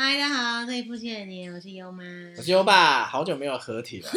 [0.00, 2.04] 嗨，大家好，这里夫妻的年，我是优妈。
[2.36, 4.08] 我是优爸，好久没有合体了。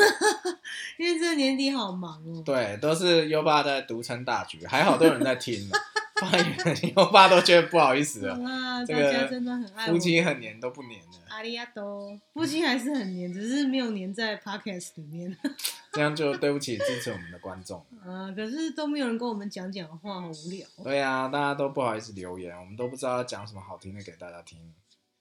[1.00, 2.44] 因为这个年底好忙哦。
[2.46, 5.76] 对，都是优爸在独撑大局，还好都有人在听呢。
[6.18, 8.36] 发现优爸都觉得不好意思了。
[8.48, 9.88] 啊，这个真的很爱。
[9.88, 15.36] 夫妻很黏都不黏了，阿里亚多，夫妻还是很黏，只是没有黏在 podcast 里面。
[15.94, 17.84] 这样就对不起支持我们的观众。
[18.06, 20.68] 啊，可是都没有人跟我们讲讲话，好无聊。
[20.84, 24.60] 对啊，大家都不好意思留言，我们都不知道要讲什么好听的给大家听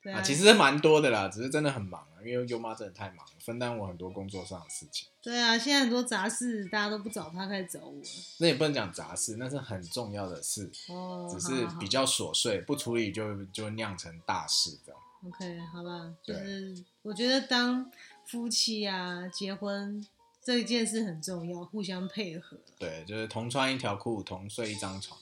[0.02, 5.08] 对啊，其实蛮多的啦，只是真的很忙啊，因为优妈真的太忙了，分担我很多工作上的事情。
[5.20, 8.00] 对啊，现在很多杂事大家都不找他，开始找我。
[8.38, 15.00] 那也不能讲杂事，那是很重要的事，哦，只是比较琐碎，不处理就就酿成大事这样。
[15.26, 17.90] OK，好吧，就是我觉得当
[18.24, 20.02] 夫妻啊，结婚
[20.42, 25.20] 这一件事很重要，互相配合对，就是同穿一条裤，同睡一张床。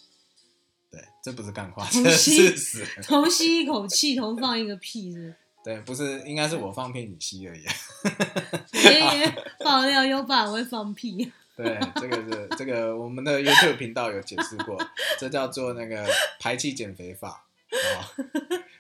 [0.91, 3.03] 对，这不是干话， 同这是吸事实。
[3.03, 5.35] 同吸一口气，同放一个屁是
[5.65, 7.63] 对，不是，应该是我放屁你吸而已。
[8.73, 14.79] 爷爷爆料优爸很会放屁，对，这个是这个我们的 YouTube 频道有解释过，
[15.19, 16.07] 这叫做那个
[16.41, 18.09] 排气减肥法啊。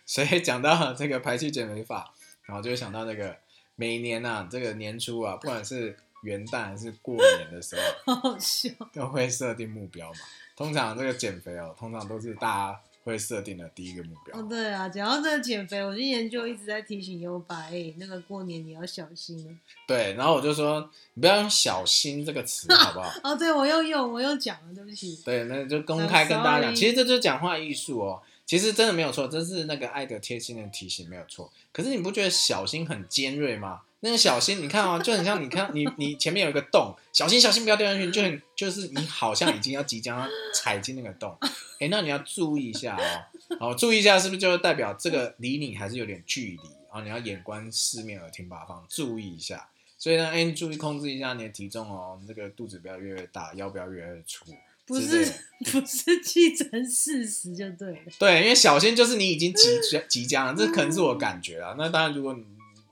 [0.06, 2.14] 所以讲到这个排气减肥法，
[2.46, 3.36] 然后就会想到那个
[3.76, 8.70] 每年啊，这个年初啊，不管是元旦还是过年的时候，好好笑。
[8.94, 10.18] 都会设定目标嘛。
[10.58, 14.36] 通常这个减肥哦，通常都是大家会设定的第一个目标。
[14.36, 19.52] 哦，对啊，讲到这个减肥，我今年就一直在提醒优白，哎、那个过年你要小心了。
[19.86, 23.08] 对，然后我就说，你不要用“小心”这个词，好不好？
[23.22, 25.22] 哦，对我又用，我又讲了，对不起。
[25.24, 28.20] 对，那就公开跟大家讲，其实这就是讲话艺术哦。
[28.44, 31.52] 其实真的没有错，这是那个爱的贴心的提醒，没有错。
[31.70, 33.82] 可是你不觉得小心很尖锐吗？
[34.00, 41.36] 那个小心，你看啊、就很像你看你你前面有一个洞，小心小心不要掉下去，就很就是你好像已经要即将要踩进那个洞，
[41.80, 43.56] 哎，那你要注意一下哦。
[43.58, 46.58] 好，注意一下是不是就代表这个离你还是有点距离
[46.90, 47.02] 啊？
[47.02, 49.68] 你要眼观四面，耳听八方，注意一下。
[49.98, 54.44] 所以呢，哎，你注意控制一下你的体重哦，这个肚子不要越来越大，腰不要越来越粗。
[54.86, 55.30] 不是
[55.70, 57.98] 不是继承事实就对了。
[58.18, 61.74] 对，因为小心就是你已经即将即将了，这可能是我感觉啊。
[61.76, 62.42] 那当然，如果你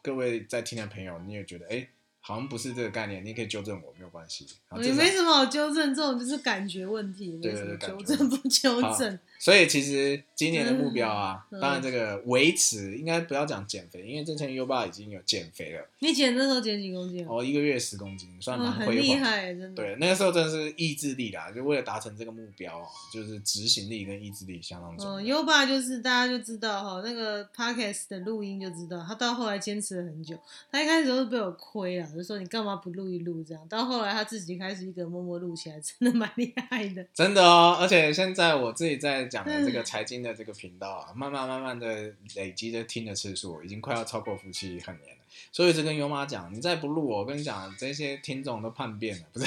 [0.06, 1.88] 各位在听的朋友，你也觉得哎、诶
[2.20, 4.46] 好像不是这个概念，你可以纠正我，没有关系。
[4.80, 9.18] 也没什么好纠正，这种就是感觉问题，对没什么对对纠正不纠正。
[9.38, 17.28] 所以其实今年的目标啊，嗯当然这个维持应该不要讲减肥，因为之前优爸已经有减肥了，你减那时候减几公斤啊？
[17.30, 19.16] 哦，一个月十公斤，算哇，蛮很厉。
[19.16, 19.74] 害，真的。
[19.74, 30.36] 对，那个时候真的是意志力啦，就为了达成这个目标哦，就是执行力跟意志力相当重优爸就是大家就知道哈，那个 podcast 的录音就知道，他到后来坚持了很久。
[30.70, 33.68] 他一开始都是被我亏啊，就说你干嘛不录一录这样。
[33.68, 37.06] 到后来他自己开始一个人默默录起来，真的蛮厉害的。
[37.14, 45.22] 真的哦，而且现在我自己在讲的这个嗯财经的这个频道啊，慢慢慢慢的累积的听的次数，已经快要超过夫妻很年了。
[45.52, 49.46] 所以我一直跟优妈讲，你再不录我，我跟你讲，这些听众都叛变了，不是？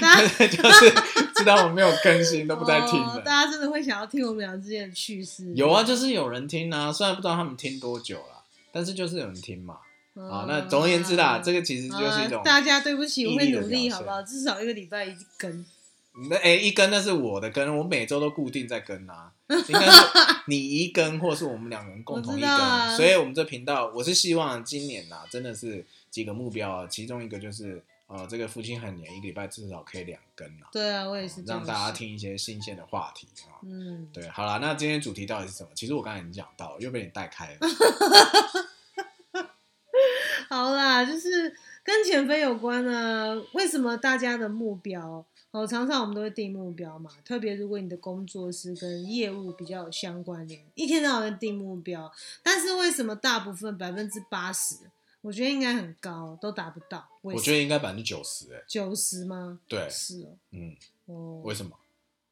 [0.00, 0.94] 大家 就是
[1.36, 3.22] 知道我没有更新，都不再听哦了。
[3.22, 5.50] 大家真的会想要听我们俩之间的趣事。
[5.54, 9.78] 有啊，就是有人听啊，虽然不知道他们听多久了，但是就是有人听嘛。
[10.14, 14.20] 嗯啊，那总而言之啦，这个其实就是一种啊大家对不起，我会努力，好不好？
[14.22, 15.64] 至少一个礼拜一更。
[16.28, 19.96] 那哎、一根那是我的根，我每周都固定在更啊，应该是
[20.46, 22.50] 你一根，或是我们两个人共同一更。
[22.50, 31.94] 我知道啊所以，我们这频道，我是希望今年呐、真的是几个目标啊，其中一个就是呃，这个父亲很年，一个礼拜至少可以两根啊，对啊，我也是让大家想。
[31.94, 33.56] 听一些新鲜的话题啊。
[33.62, 35.70] 嗯，对，好了，那今天主题到底是什么？
[35.74, 37.60] 其实我刚才已经讲到了，又被你带开了。
[40.50, 43.42] 好啦，就是跟减肥有关呢。
[43.54, 47.10] 为什么大家的目标哦，常常我们都会定目标嘛？
[47.24, 52.10] 特别如果你的工作是跟业务比较有相关联，一天到晚定目标，
[52.42, 54.76] 但是为什么大部分百分之八十，
[55.20, 57.06] 我觉得应该很高，都达不到？
[57.20, 59.60] 我觉得得应该百分之九十，哎，九十吗？
[59.68, 61.76] 对，是哦，嗯，哦，为什么？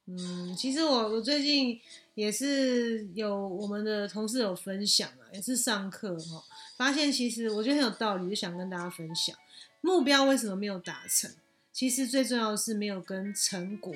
[0.07, 1.79] 嗯，其实我我最近
[2.15, 6.43] 也是有我们的同事有分享啊，也是上课哈、
[6.79, 9.37] 发现其实我觉得很有道理，就想跟大家分享
[9.83, 11.31] 目标为什么没有达成。
[11.73, 13.95] 其实最重要的是没有跟成果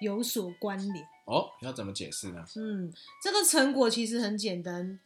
[0.00, 1.06] 有所关联。
[1.26, 2.44] 哦，要怎么解释呢？
[2.56, 2.92] 嗯，
[3.22, 5.00] 这个成果其实很简单，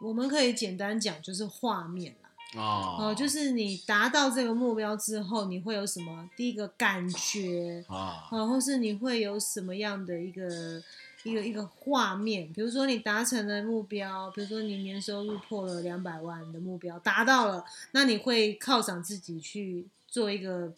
[0.00, 2.28] 我们可以简单讲就是画面啦。
[2.56, 6.30] 哦哦、就是你达到这个目标之后，你会有什么？
[6.34, 10.82] 第一个感觉，啊，啊，或是你会有什么样的一个
[11.24, 12.50] 一个一个画面？
[12.54, 20.72] 比如说你达成了目标，比如说你年收入破了两百万的目标达到了，那你会犒赏自己去做一个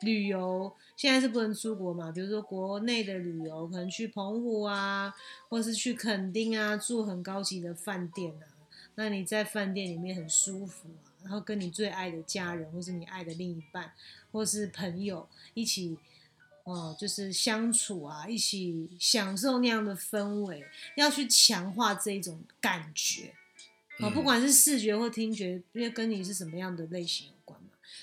[0.00, 0.72] 旅游。
[0.96, 5.14] 现在是不能出国嘛，比如说国内的旅游，可能去澎湖啊，
[5.48, 8.48] 或是去垦丁啊，住很高级的饭店啊。
[8.94, 13.92] 那你在饭店里面很舒服啊，然后跟你最爱的家人，或是你爱的另一半，
[14.32, 15.98] 或是朋友一起，
[16.64, 20.64] 哦、就是相处啊，一起享受那样的氛围，
[20.96, 23.34] 要去强化这一种感觉。
[23.98, 27.28] 哦，嗯不管是视觉或听觉，因为跟你是什么样的类型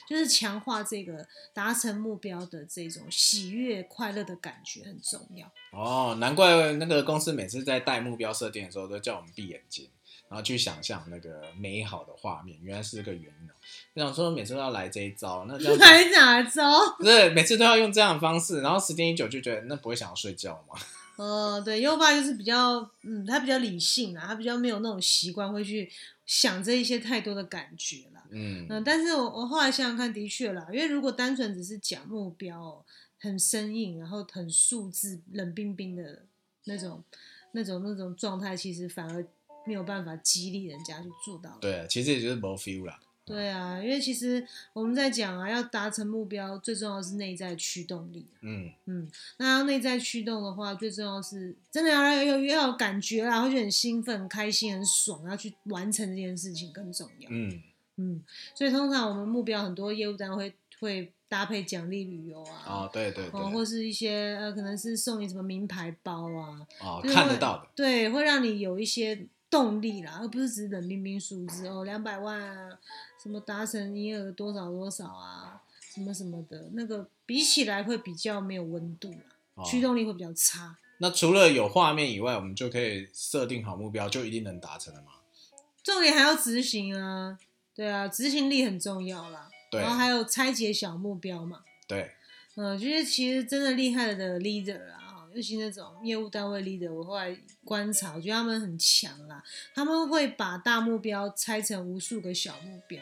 [0.08, 5.52] 就是强化这个达成目标的这种喜悦、快乐的感觉很重要。
[5.72, 9.90] 哦，难怪那个公司每次在带目标设定的时候，都叫我们闭眼睛，
[10.30, 13.54] 然后去想象那个美好的画面，原来是个圆哦。
[13.96, 16.96] 我想说每次都要来这一招，那这样子来哪招？
[17.00, 20.80] 不是每次都要用这样的方式，然后时间一久就觉得那不会想要睡觉吗？
[21.16, 25.88] 哦，对，优爸就是比较，嗯，他比较理性啊，他比较没有那种习惯会去
[26.26, 28.24] 想这一些太多的感觉啦。
[28.32, 32.86] 嗯嗯，但是我我后来想想看，的确啦，因为如果单纯只是讲目标、哦，
[33.20, 36.26] 很生硬，然后很数字、冷冰冰的
[36.66, 37.04] 那种、
[37.52, 39.26] 那种、那种状态，其实反而
[39.66, 41.58] 没有办法激励人家去做到。
[41.62, 43.00] 对，其实也就是没 feel 啦。
[43.26, 48.26] 对啊，因为其实我们在讲啊，要达成目标，最重要的是内在驱动力。
[48.42, 57.30] 嗯，嗯，那要内在驱动的话，最重要是真的要要有要有感觉啦，会觉得很兴奋、很开心、很爽，要去完成这件事情更重要。
[57.32, 57.62] 嗯，
[57.96, 58.24] 嗯，
[58.54, 60.50] 所以通常我们目标很多业务单位
[60.80, 72.80] 会会搭配奖励旅游啊，哦，对对对，哦，或是一些呃，可能是送你什么名牌包啊，哦，就是会看得到的，对，会让你有一些动力啦，而不是只是冷冰冰数字哦，两百万啊，
[73.22, 75.62] 什么达成营业额多少多少啊，
[75.94, 80.76] 什么什么的，那个比起来会比较没有温度啦，哦驱动力会比较差。
[80.98, 85.12] 那除了有画面以外，我们就可以设定好目标，就一定能达成了吗？
[85.84, 87.38] 重点还要执行啊，
[87.76, 89.50] 对啊，执行力很重要啦。
[89.70, 92.12] 对然后还有拆解小目标嘛，对，
[92.56, 95.03] 嗯，就是其实真的厉害的 leader 啊，
[95.34, 99.44] 尤其那种业务单位 leader，我后来观察，我觉得他们很强啦，
[99.74, 103.02] 他们会把大目标拆成无数个小目标。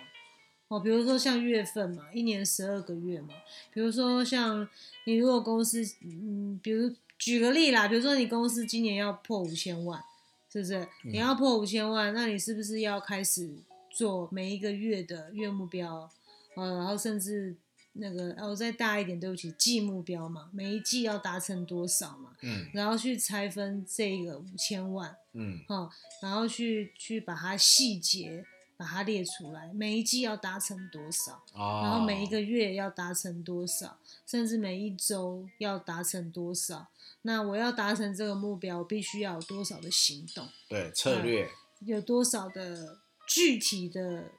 [0.68, 3.34] 哦，比如说像月份嘛，一年十二个月嘛，
[3.74, 4.66] 比如说像
[5.06, 10.02] 你如果公司，嗯，比如举个例啦，比如说你公司今年要破五千万，
[10.50, 10.88] 是不是？
[11.04, 13.54] 你要破五千万，那你是不是要开始
[13.90, 16.10] 做每一个月的月目标？
[16.56, 17.56] 呃，然后甚至
[17.94, 22.70] 那个，哦，再大一点，对不起，季目标嘛，每一季要达成多少嘛，嗯。
[22.74, 25.60] 然后去拆分这个五千万，嗯。
[25.68, 25.90] 哈、
[26.22, 28.46] 然后去去把它细节
[28.78, 36.88] 把它列出来，每一季要达成多少，哦，然后每一个月要达成多少，甚至每一周要达成多少。
[37.24, 41.48] 那我要达成这个目标，我必须要有多少的行动，对策略，
[41.82, 42.98] 有多少的
[43.28, 44.32] 具体的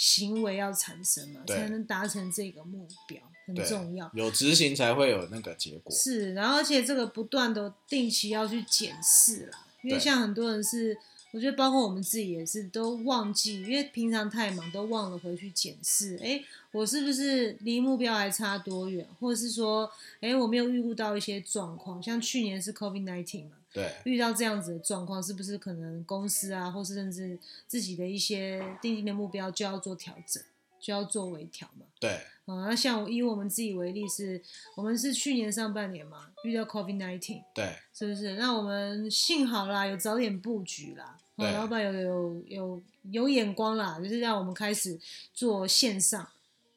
[0.00, 4.10] 行为要产生嘛，才能达成这个目标，很重要。
[4.14, 5.94] 有执行才会有那个结果。
[5.94, 10.96] 是，然后而且这个不断的定期要去检视啦，因为像很多人是，
[11.32, 16.42] 我觉得包括我们自己也是都忘记，因为平常太忙都忘了回去检视，哎，
[16.72, 30.42] 我是不是离目标还差多远，或者是说，哎，我没有预估到一些状况，像去年是 COVID nineteen 嘛，对，遇到这样子的状况，是不是可能公司啊，或是甚至自己的一些定定的目标就要做调整，
[30.80, 31.86] 就要做微调嘛？
[32.00, 32.10] 对，
[32.46, 34.42] 啊，那像以我们自己为例是，
[34.76, 38.34] 我们是去年上半年嘛遇到 COVID nineteen，对，是不是？
[38.36, 44.98] 那我们幸好啦，有早点布局啦，哦老板有有有有眼光啦，就是让我们开始
[45.32, 46.28] 做线上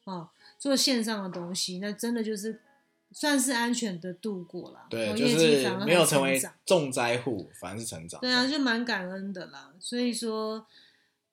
[0.04, 2.60] 啊，做线上的东西，那真的就是
[3.14, 8.20] 算是安全的度过了，对，哦就是没有成为重灾户，反而是成长。
[8.20, 9.72] 对啊，就蛮感恩的啦。
[9.78, 10.66] 所以说，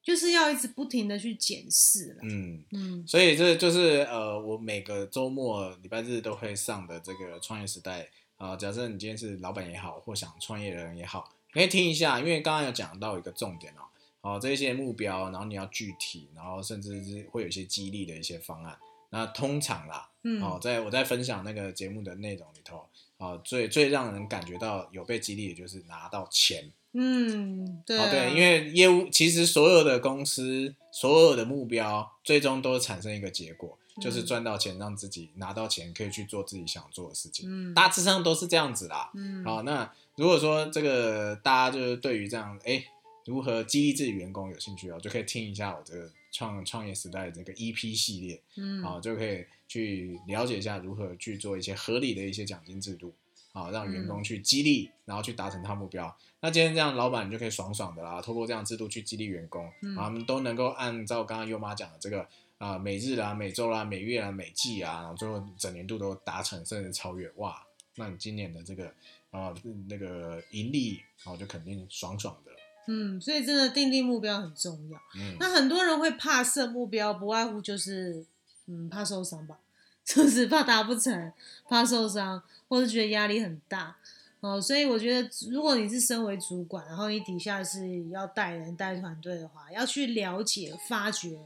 [0.04, 2.20] 就是要一直不停的去检视啦。
[2.22, 8.08] 嗯，嗯所以这就是呃，我每个周末礼拜日都会上的这个创业时代
[8.38, 13.82] 啊、假设你今天是老板也好，或想创业的人也好，可以听一下，因为刚刚有讲到一个重点哦，
[14.22, 18.78] 哦，这些目标，然后你要具体，然后甚至是会有一些激励的一些方案。
[19.12, 22.86] 那通常啦，嗯，哦，在我在分享那个节目的内容里头，
[23.18, 26.72] 哦，最最让人感觉到有被激励的就是拿到钱。
[26.94, 37.50] 嗯，对、哦，啊，对，因为业务其实所有的公司所有的目标，最终都产生一个结果，就是嗯赚到钱，让自己拿到钱，可以去做自己想做的事情。
[37.50, 39.10] 嗯，大致上都是这样子啦。
[39.16, 42.84] 嗯，好，那如果说这个大家就是对于这样，哎，
[43.26, 53.14] 如何激励自己员工有兴趣哦，就可以听一下我这个创创业时代的这个 EP 系列，嗯，啊，就可以去了解一下如何去做一些合理的一些奖金制度，
[53.52, 56.16] 啊，让员工嗯去激励，然后去达成他目标。
[56.40, 67.62] 那今天这样，老板你就可以爽爽的啦，透过这样制度去激励员工，嗯啊，他们都能够按照刚刚优妈讲的这个啊，每日啦、每周啦、每月啦、每季啊，然后最后整年度都达成甚至超越，哇，
[67.96, 68.94] 那你今年的这个
[69.32, 69.54] 啊
[69.88, 72.51] 那个盈利，然后就肯定爽爽的了。
[72.88, 75.00] 嗯，所以真的定定目标很重要。
[75.16, 78.26] 嗯，那很多人会怕设目标，不外乎就是
[78.68, 79.58] 嗯怕受伤吧，
[80.04, 81.32] 就是怕达不成，
[81.70, 83.96] 怕受伤，或者觉得压力很大。
[84.40, 91.38] 哦，所以我觉得，如果你是身为主管，然后你底下是要带人、带团队的话，要去了解、发掘，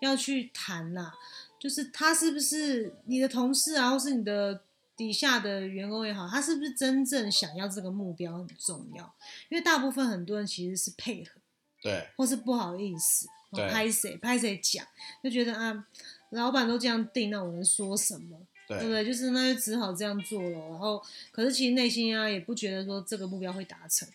[0.00, 1.10] 要去谈呐、
[1.58, 4.60] 就是他是不是你的同事啊，或是你的
[4.96, 9.14] 底下的员工也好，他是不是真正想要这个目标很重要。
[9.48, 11.40] 因为大部分很多人其实是配合，
[11.82, 14.86] 对或是不好意思，拍谁拍谁讲，
[15.22, 15.86] 就觉得啊，
[16.30, 18.38] 老板都这样定，那我能说什么？
[18.68, 19.06] 对不对对？
[19.06, 20.58] 就是那就只好这样做了。
[20.68, 24.08] 然后，可是其实内心啊也不觉得说这个目标会达成，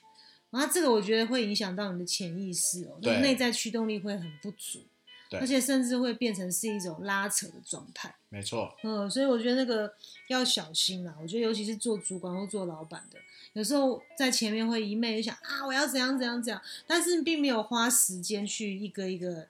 [0.50, 4.84] 然后这个我觉得会影响到你的潜意识哦，那个对内在驱动力会很不足，
[5.30, 8.16] 对而且甚至会变成是一种拉扯的状态。
[8.30, 9.94] 没错，嗯，所以我觉得那个
[10.28, 11.16] 要小心啦。
[11.22, 13.18] 我觉得尤其是做主管或做老板的，
[13.54, 19.48] 有时候在前面会一昧就想啊，我要怎样怎样怎样，但是并没有花时间去一个一个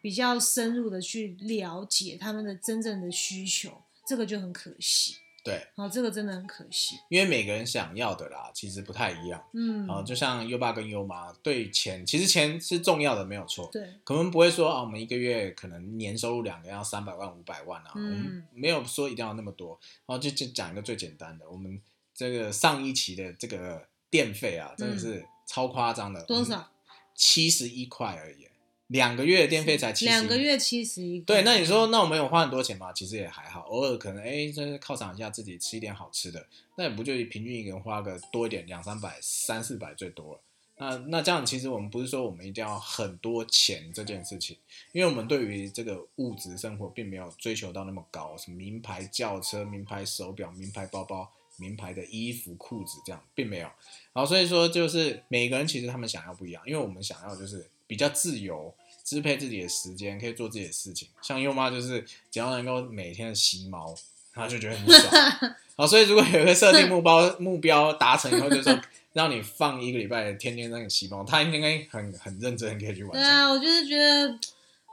[0.00, 5.16] 比较深入的去了解他们的真正的需求，这个就很可惜。
[5.44, 6.96] 对，啊，这个真的很可惜。
[7.08, 9.42] 因为每个人想要的啦，其实不太一样。
[9.54, 13.68] 嗯，啊，就像优爸跟优妈对钱，其实钱是重要的，没有错。
[13.72, 19.78] 对，可能不会说啊，我们一个月可能年收入两个要三百万、五百万啊，嗯我们没有说一定要那么多。
[20.06, 21.80] 然后就就讲一个最简单的，我们
[22.14, 26.68] 这个上一期的这个电费啊，真的是超夸张的，嗯多少？
[27.14, 28.47] 七十一块而已，
[28.88, 31.20] 两个月的电费才七十两个月七十一。
[31.20, 32.92] 对，那你说，那我们有花很多钱吗？
[32.92, 40.40] 其实也还好，偶尔可能哎，就是犒赏一下自己，吃一点好吃的，那也不就平均一个人花个多一点，两三百、三四百最多了。
[40.80, 44.56] 那那这样，其实我们不是说我们一定要很多钱这件事情，
[44.92, 53.66] 因为我们对于这个物质生活并没有追求到那么高，什么名牌轿车、名牌手表、名牌包包、名牌的衣服、裤子这样，并没有。
[54.12, 58.72] 然后，所以说就是每个人其实他们想要不一样，因为我们想要就是比较自由，
[59.08, 61.08] 支配自己的时间，可以做自己的事情。
[61.22, 63.94] 像优妈就是只要能够每天的吸猫，
[64.34, 65.54] 她就觉得很爽。
[65.76, 68.78] 好，所以如果有一个设定目标，目标达成以后，就是说
[69.14, 73.22] 让你放一个礼拜，天天让你吸猫，她应该很很认真，可以去完成。
[73.22, 74.38] 对啊，我就是觉得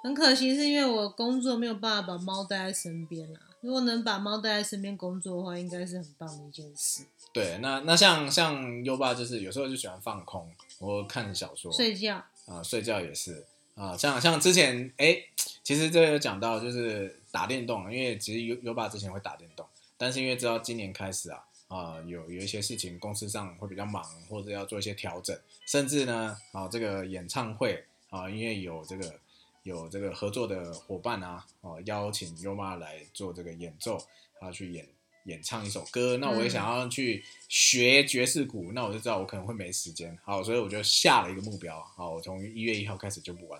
[0.01, 3.41] 很可惜，是因为我工作没有办法把猫带在身边啊。
[3.61, 7.03] 如果能把猫带在身边工作的话，应该是很棒的一件事。
[7.33, 13.43] 对，那那像像优爸就是有时候就喜欢放空，我看小说，睡觉，啊、睡觉也是
[13.75, 15.17] 啊、像像之前哎，
[15.63, 19.67] 其实这个有讲到就是打电动，因为其实优优爸之前会打电动，
[19.97, 29.13] 但是因为知道今年开始啊啊、有有一些事情公司上会比较忙，或者要做一些调整，甚至呢啊这个演唱会啊，因为有这个
[29.63, 33.97] 有这个合作的伙伴啊，哦、邀请优妈来做这个演奏，
[34.39, 34.87] 啊去演。
[35.25, 43.59] 演唱一首歌，那我也嗯想要去学爵士鼓，那我就知道我可能会没时间，好，所以我就下了一个目标，好，我从一月一号开始就不玩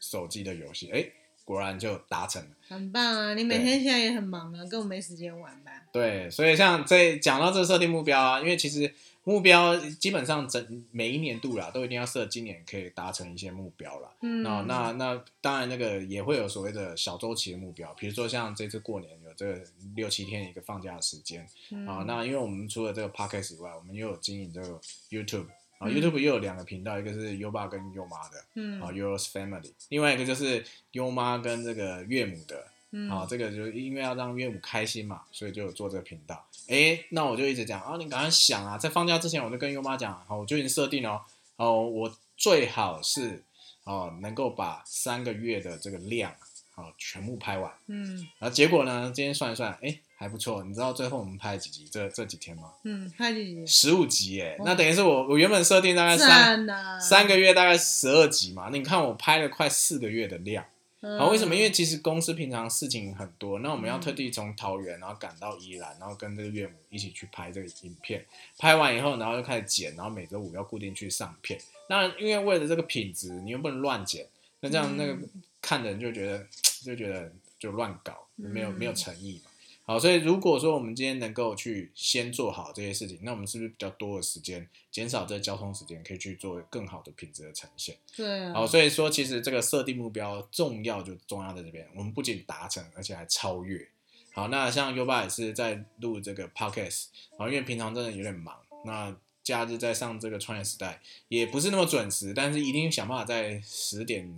[0.00, 1.04] 手机的游戏，哎，
[1.44, 2.48] 果然就达成了。
[2.68, 3.34] 很棒啊！
[3.34, 5.70] 你每天现在也很忙啊，根本没时间玩吧？
[5.92, 8.92] 对，所以像这讲到这个设定目标啊，因为其实
[9.24, 14.10] 目标基本上整每一年度啦，都一定要设今年可以达成一些目标啦。
[14.22, 19.64] 嗯，那那那当然，那个也会有所谓的小周期的目标，比如说像这次过年有这个
[19.94, 21.46] 六七天一个放假的时间。
[21.70, 21.86] 嗯。
[21.86, 22.04] 啊。
[22.06, 25.46] 那因为我们除了这个 podcast 以外，我们又有经营这个 YouTube
[25.78, 28.44] 啊嗯，YouTube 又有两个频道，一个是优爸跟优妈的。
[28.54, 28.80] 嗯。
[28.80, 33.10] 啊 Yours Family，另外一个就是优妈跟这个岳母的嗯。
[33.10, 36.46] 啊，这个就因为要让岳母开心嘛，所以就有做这个频道。
[36.68, 41.20] 诶，那我就一直讲啊，你赶快想啊，在放假之前我就跟优妈讲，好，我就已经设定哦，
[41.56, 43.42] 哦，我最好是
[43.84, 46.34] 哦能够把三个月的这个量
[46.74, 47.72] 好全部拍完。
[47.86, 50.62] 嗯然后结果呢，今天算一算，诶，还不错。
[50.64, 51.88] 你知道最后我们拍了几集？
[51.90, 52.72] 这这几天吗？
[52.84, 53.66] 嗯，拍几集？
[53.66, 56.66] 十五集耶，哦那等于是我我原本设定大概三！
[57.00, 60.64] 三个月大概十二集嘛，那你看我拍了快四个月的量。
[61.06, 61.54] 嗯好，为什么？
[61.54, 68.24] 因为其实公司平常事情很多，那我们要嗯特地从桃园，然后赶到宜兰，然后跟这个岳母一起去拍这个影片。
[68.56, 71.60] 拍完以后，然后就开始剪，然后每周五要固定去上片。
[71.90, 74.26] 那因为为了这个品质，你又不能乱剪，
[74.60, 76.46] 那这样那个嗯看的人就觉得
[76.82, 79.50] 就觉得就乱搞，没有嗯没有诚意嘛。
[79.86, 87.96] 好，所以如果说我们今天能够去先做好这些事情，那我们是不是比较多的时间，减少这交通时间，可以去做更好的品质的呈现？
[88.16, 93.86] 对啊，好，所以说其实这个设定目标重要就重要在这边，我们不仅达成，而且还超越。
[94.32, 97.06] 好，那像优爸也是在录这个 podcast，
[97.38, 98.56] 好，因为平常真的有点忙，
[98.86, 104.34] 那假日在上这个创业时代也不是那么准时，但是一定想办法在十点、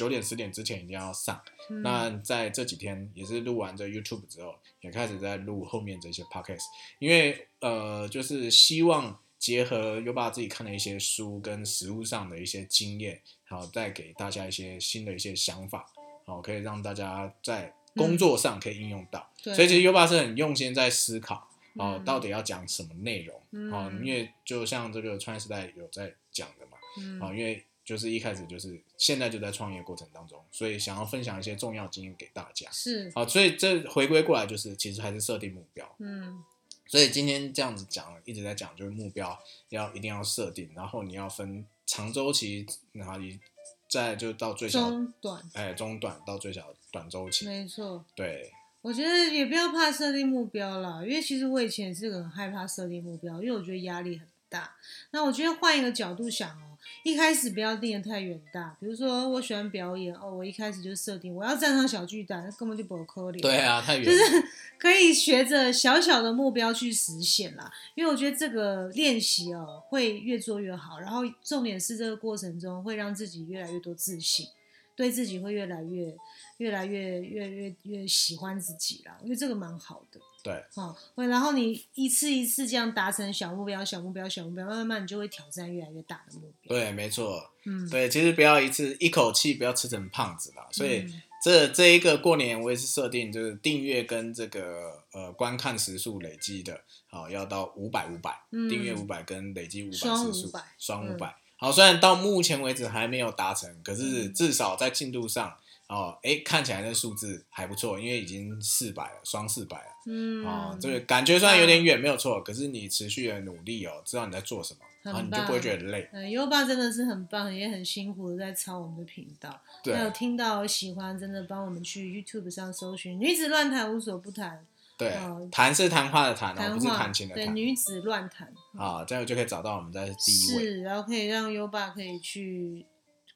[0.00, 1.38] 九点、十点之前一定要上。
[1.68, 6.64] 嗯那在这几天也是录完这 YouTube 之后，也开始在录后面这些 podcast，
[6.98, 15.86] 因为呃，就是希望结合优爸自己看的一些书跟实物上的一些经验，好再给大家一些新的一些想法，
[16.24, 19.30] 好可以让大家在工作上可以应用到。
[19.42, 21.46] 对所以其实优爸是很用心在思考。
[21.74, 23.40] 哦，嗯到底要讲什么内容？
[23.52, 32.70] 嗯哦，因为就像这个创业时代有在讲的嘛，嗯啊、因为就是一开始就是现在就在创业过程当中，所以想要分享一些重要经验给大家。
[32.70, 35.96] 是，好，所以这回归过来就是，其实还是设定目标。
[35.98, 36.40] 嗯
[36.86, 39.36] 所以今天这样子讲，一直在讲，就是目标
[39.70, 43.40] 要一定要设定，然后你要分长周期，然后你
[43.88, 47.44] 再就到最小，中短，哎，中短到最小短周期。
[47.44, 48.04] 没错。
[48.14, 54.76] 对，我觉得也不要怕设定目标啦，因为其实我以前也是个很害怕设定目标，因为我觉得压力很大。
[55.10, 56.69] 那我觉得换一个角度想哦，
[57.02, 63.40] 一开始不要定的太远大，比如说我喜欢表演哦，我一开始就设定我要站上小巨蛋，那根本就不可能。
[63.40, 64.04] 对啊，太远。
[64.04, 64.44] 就是
[64.78, 67.72] 可以学着小小的目标去实现啦。
[67.94, 71.00] 因为我觉得这个练习哦，会越做越好。
[71.00, 74.46] 然后重点是这个过程中会让自己越来越多自信，
[74.94, 76.14] 对自己会越来越、
[76.58, 79.16] 越来越、越越越喜欢自己啦。
[79.20, 80.20] 我觉得这个蛮好的。
[80.42, 86.76] 对，哦，会，然后你一次一次这样达成小目标、小目标、小目标，慢慢你就会挑战越来越大的目标。
[86.76, 87.50] 对，没错。
[87.64, 90.66] 嗯，对，其实不要一次一口气不要吃成胖子啦。
[90.72, 101.34] 所以嗯这这一个过年我也是设定，就是订阅跟这个呃观看时数累积的，好、要到五百五百，嗯订阅五百跟累积五百双时数500，双嗯五百。
[101.56, 105.54] 好，虽然到目前为止还没有达成，可是嗯至少在进度上，
[105.90, 109.84] 哦，哎，看起来那数字还不错，因为已经四百了，双四百了。
[110.06, 116.08] 嗯，哦、这个感觉虽然有点远，没有错，可是你持续的努力哦，知道你在做什么，然后你就不会棒觉得累。
[116.12, 119.60] 嗯，优爸真的是很棒，也很辛苦的在抄我们的频道。
[119.82, 124.64] 对还有听到喜欢，真的帮我们去 YouTube 上搜寻“女子乱谈无所不谈
[124.96, 127.56] 对哦，谈是谈话的”，谈哦，谈不是弹琴的对弹。
[127.56, 128.46] 女子乱谈
[128.78, 130.62] 啊，这样就可以找到我们在第一位。
[130.62, 132.84] 是，然后可以让优爸可以去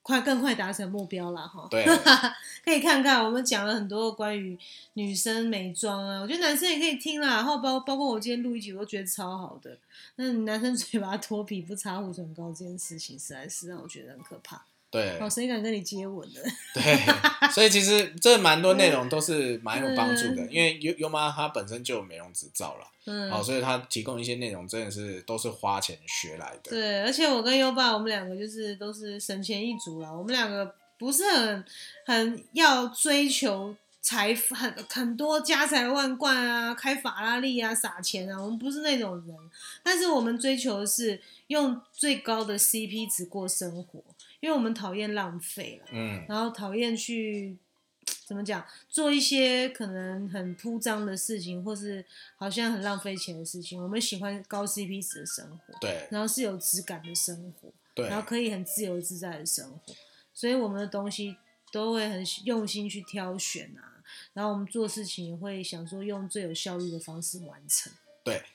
[0.05, 1.67] 快更快达成目标了哈。
[1.71, 1.83] 对，
[2.63, 4.57] 可以看看我们讲了很多关于
[4.93, 7.37] 女生美妆啊，我觉得男生也可以听啦。
[7.37, 9.77] 然后包包括我今天录一集，我都觉得超好的。
[10.17, 14.63] 那男生嘴巴脱皮不擦护唇膏这件事情，实在是让我觉得很可怕。
[14.95, 16.41] 对哦，谁敢跟你接吻呢？
[16.73, 26.71] 对，所以其实这蛮多内容都是蛮有帮助的，嗯因为优优妈她本身就有美容执照了，嗯，好，所以她提供一些内容真的是都是花钱学来的。
[26.71, 30.13] 对，而且我跟优爸，我们两个就是都是省钱一族啦。
[30.13, 31.65] 我们两个不是很
[32.07, 39.37] 很要追求财富，很很多家财万贯啊，开法拉利啊，撒钱啊，我们不是那种人。
[39.83, 44.01] 但是我们追求的是用最高的 CP 值过生活，
[44.45, 45.89] 因为我们讨厌浪费了。
[45.91, 47.57] 嗯，然后讨厌去
[48.27, 52.05] 怎么讲，做一些可能很铺张的事情，或是
[52.37, 53.83] 好像很浪费钱的事情。
[53.83, 59.95] 我们喜欢高 CP 值的生活，对然后是有质感的生活，对然后可以很自由自在的生活。
[60.35, 61.39] 所以我们的东西
[61.73, 64.05] 都会很用心去挑选啊，
[64.35, 68.04] 然后我们做事情也会想说用最有效率的方式完成，对，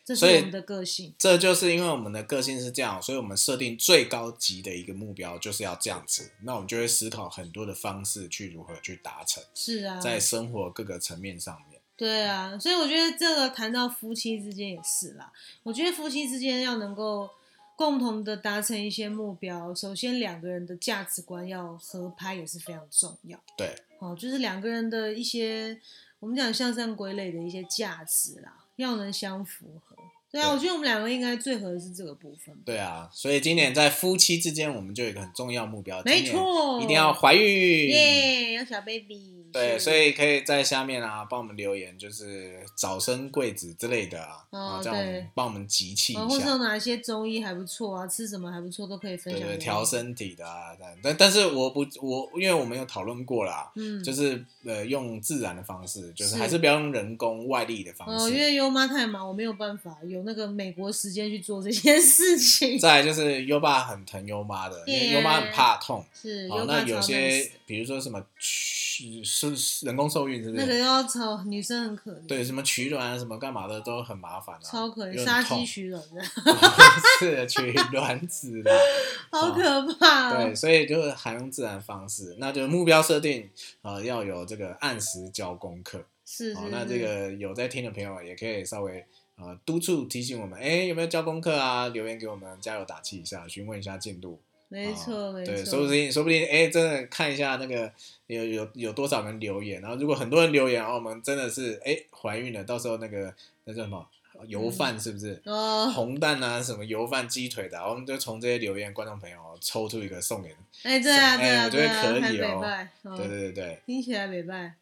[0.10, 1.14] 这是我们的个性。
[1.20, 11.80] 这就是因为我们的个性是这样，所以我们设定最高级的一个目标就是要这样子，那我们就会思考很多的方式去如何去达成，是啊，在生活各个层面上面。
[11.96, 15.32] 对啊，所以我觉得这个谈到夫妻之间也是啦。
[15.62, 17.30] 我觉得夫妻之间要能够
[17.76, 23.38] 共同的达成一些目标，首先两个人的价值观要合拍也是非常重要。
[23.58, 25.80] 对，哦，就是两个人的一些
[26.20, 29.98] 我们讲向上归类的一些价值啦，要能相符合。
[30.32, 32.56] 对啊，对我觉得我们两个应该最合的是这个部分。
[32.66, 37.90] 对啊，所以今年在夫妻之间，我们就有一个很重要目标，没错，一定要怀孕。
[37.90, 39.39] 耶，要小 baby。
[39.52, 58.36] 对，所以可以在下面啊帮我们留言，就是早生贵子之类的啊，哦啊，这样我们帮我们集气哦，一下或者有，哪一些中医还不错啊，吃什么还不错，都可以分对对，享给我调身体的啊，但但但是我不我因为我们有讨论过啦，嗯，就是呃用自然的方式，就是是还是不要用人工外力的方式哦，式。
[58.36, 62.78] 因为优妈太忙，我没有办法有那个美国时间去做这件事情。
[62.78, 66.00] 再来就是优爸很疼优妈的，因为优妈很怕痛。
[66.00, 69.24] 好，是哦那有些比如说什么取
[69.56, 70.66] 是人工受孕，是不是？
[70.66, 76.22] 那个要超女生很可怜，对，什么取卵啊，什么干嘛的都很麻烦啊，超可怜，杀鸡取卵的，
[77.20, 78.72] 是取卵子的。
[79.32, 80.56] 好可怕对，哦。
[80.56, 83.50] 所以就是还用自然方式，那就目标设定，
[83.84, 86.00] 呃，要有这个按时交功课。
[86.00, 91.88] 好、是是，那这个有在听的朋友也可以稍微呃督促提醒我们，哎，有没有交功课啊？
[91.88, 94.40] 留言给我们加油打气一下，询问一下进度。
[94.70, 97.92] 没错没错对，说不，定说不定哎，真的看一下那个
[98.28, 103.34] 有有有多少人留言，然后如果很多人留言，哦，我们真的是哎怀孕了，到时候那个
[103.66, 104.08] 那叫什么
[104.48, 105.42] 油饭是不是？
[105.46, 110.56] 哦， 红蛋啊，什么油饭、鸡腿的啊，我们就从这些留言观众朋友抽出一个送给你。
[110.84, 114.76] 哎，对啊，对啊，哎我觉得可以哦对对对对，听起来美拜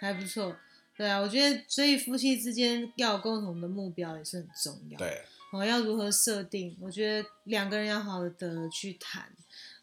[0.00, 0.56] 还不错。
[0.96, 4.96] 对啊，我觉得所以夫妻之间要有共同的目标也是很重要。
[4.96, 5.20] 对，
[5.54, 6.76] 哦，要如何设定？
[6.80, 9.30] 我觉得两个人要好好的去谈。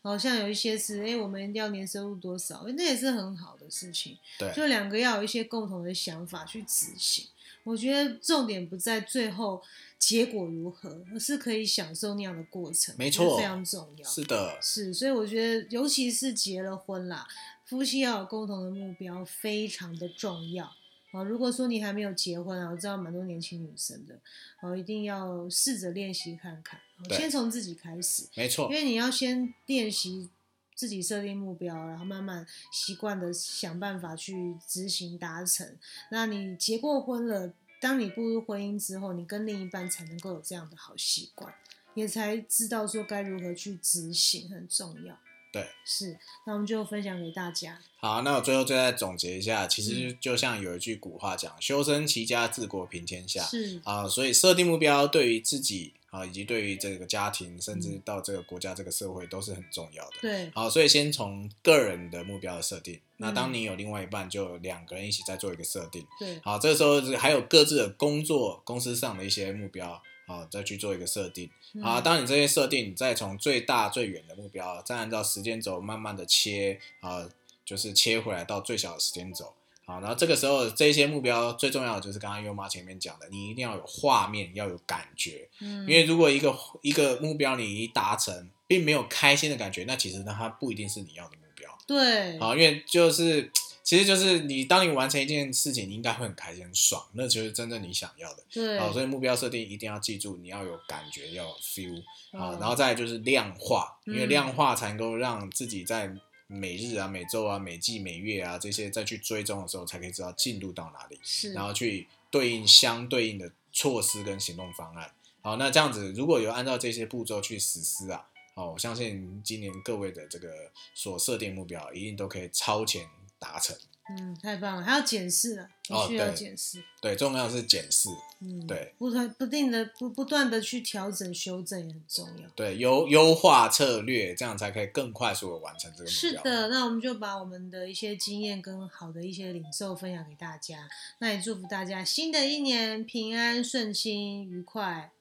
[0.03, 2.65] 好像有一些是，哎，我们一定要年收入多少？
[2.75, 4.17] 那也是很好的事情。
[4.37, 7.25] 对就两个要有一些共同的想法去执行。
[7.63, 9.61] 我觉得重点不在最后
[9.99, 14.09] 结果如何，而是可以享受那样的过程，没错非常重要。
[14.09, 17.27] 是的，是，所以我觉得，尤其是结了婚啦，
[17.65, 20.75] 夫妻要有共同的目标，非常的重要。
[21.11, 24.19] 啊，如果说你还没有结婚啊，我知道蛮多年轻女生的，
[24.61, 30.29] 哦，一定要试着练习看看，哦先从自己开始，没错因，为你要先练习
[30.73, 35.77] 自己设定目标，然后慢慢习惯的想办法去执行达成。
[36.09, 41.53] 那你结过婚了，当你步入婚姻之后，你跟另一半才能够有这样的好习惯，
[41.93, 45.19] 也才知道说该如何去执行，很重要。
[45.51, 47.77] 对，是，那我们就分享给大家。
[47.97, 60.15] 好，那我最后再总结一下，其嗯实就像有一句古话讲：“修身齐家治国平天下。”是，啊，所以设定目标对于自己啊，以及对于这个家庭，甚至嗯到这个国家、这个社会都是很重要的。
[60.21, 62.99] 对，好，所以先从个人的目标的设定。
[63.17, 66.07] 那嗯当你有另外一半，就有两个人一起再做一个设定。
[66.17, 71.49] 对，好，这个时候还有各自的工作、公司上的一些目标，好，再去做一个设定。
[71.73, 77.27] 嗯好，当你这些设定，你再从最大最远的目标，再按照时间轴慢慢的切啊，
[77.63, 79.53] 就是切回来到最小的时间轴。
[79.85, 85.49] 好，然后这个时候这些目标最重要的就是刚刚优妈前面讲的，你一定要有画面，要有感觉。
[85.59, 91.77] 嗯，因为如果一个一个目标你一达成，并没有开心的感觉，那其实呢它不一定是你要的目标。
[91.87, 93.51] 对，好，因为就是
[93.83, 98.43] 其实就是你当你完成一件事情，你应该会很开心、很爽，那就是真正你想要的。
[98.51, 102.01] 对，好，所以目标设定一定要记住，你要有感觉，要有 feel。
[102.31, 106.13] 好，嗯然后再就是量化，因为嗯量化才能够让自己在
[106.47, 115.11] 每日啊、每周啊、每季、每月啊这些再去追踪的时候，才可以知道进度到哪里，是，然后去对应相对应的措施跟行动方案。
[115.41, 123.07] 好，那这样子如果有按照这些步骤去实施啊，哦，我相信今年各位的这个所设定目标一定都可以超前
[123.41, 123.75] 达成。
[124.09, 126.83] 嗯，太棒了，还要检视了，必哦须要对检视。
[127.01, 128.09] 对，重要是检视，
[128.41, 132.49] 嗯，对，不断不定的不不断的去调整修正也很重要。
[132.53, 136.11] 对，优优化策略，这样才可以更快速的完成这个目标。
[136.11, 140.89] 是的，那我们就把我们的一些经验跟好的一些领受分享给大家。
[141.19, 145.13] 那也祝福大家新的一年平安顺心愉快，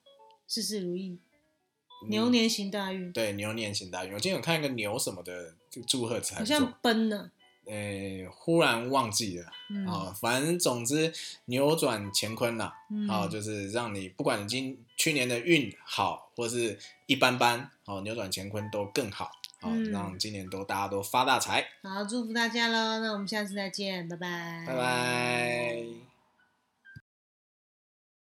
[0.48, 1.20] 事事如意，
[2.02, 3.12] 嗯牛年行大运。
[3.12, 4.14] 对牛年行大运。
[4.14, 7.08] 我今天有看一个牛什么的这个祝贺词，好像奔
[7.70, 11.12] 呢，呃，忽然忘记了嗯，啊、反正总之
[11.46, 19.26] 扭转乾坤啦，嗯好、就是让你不管你今去年的运好或是一般般，好、扭转乾坤都更好，
[19.60, 22.98] 好、嗯让今年都大家都发大财，好，祝福大家喽。
[23.00, 26.09] 那我们下次再见，拜拜，拜拜。